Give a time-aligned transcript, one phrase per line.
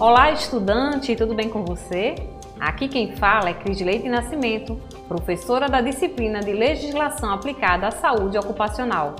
[0.00, 2.14] Olá, estudante, tudo bem com você?
[2.60, 8.38] Aqui quem fala é Cris Leite Nascimento, professora da disciplina de Legislação Aplicada à Saúde
[8.38, 9.16] Ocupacional.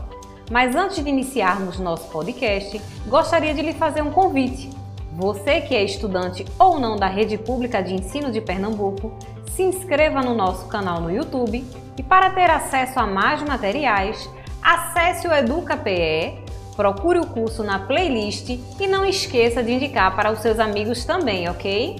[0.48, 4.70] Mas antes de iniciarmos nosso podcast, gostaria de lhe fazer um convite.
[5.14, 9.12] Você que é estudante ou não da Rede Pública de Ensino de Pernambuco,
[9.50, 11.64] se inscreva no nosso canal no YouTube
[11.96, 14.30] e para ter acesso a mais materiais,
[14.62, 16.47] acesse o EducaPE,
[16.78, 21.48] procure o curso na playlist e não esqueça de indicar para os seus amigos também,
[21.50, 21.96] ok?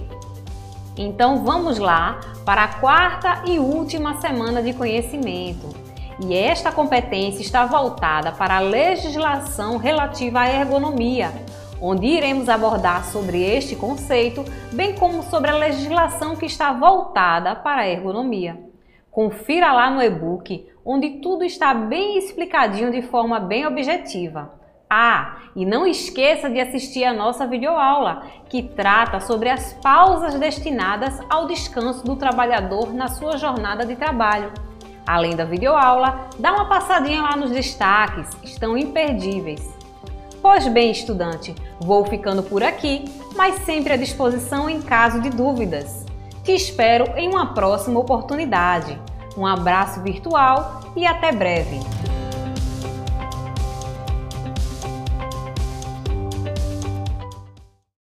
[0.97, 5.75] Então vamos lá para a quarta e última semana de conhecimento.
[6.25, 11.33] E esta competência está voltada para a legislação relativa à ergonomia,
[11.83, 17.81] onde iremos abordar sobre este conceito, bem como sobre a legislação que está voltada para
[17.81, 18.57] a ergonomia.
[19.11, 24.57] Confira lá no e-book, onde tudo está bem explicadinho de forma bem objetiva.
[24.91, 31.21] Ah, e não esqueça de assistir a nossa videoaula, que trata sobre as pausas destinadas
[31.29, 34.51] ao descanso do trabalhador na sua jornada de trabalho.
[35.07, 39.77] Além da videoaula, dá uma passadinha lá nos destaques, estão imperdíveis.
[40.41, 43.05] Pois bem, estudante, vou ficando por aqui,
[43.37, 46.07] mas sempre à disposição em caso de dúvidas.
[46.45, 48.99] Te espero em uma próxima oportunidade.
[49.37, 51.79] Um abraço virtual e até breve!